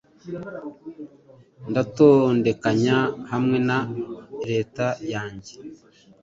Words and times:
Ndatondekanya 1.69 2.97
hamwe 3.31 3.57
na 3.67 3.77
leta 4.49 4.85
yanjye 5.13 5.53